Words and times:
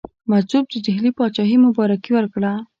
مجذوب 0.29 0.65
د 0.71 0.75
ډهلي 0.85 1.11
پاچهي 1.17 1.57
مبارکي 1.65 2.11
ورکړه. 2.13 2.51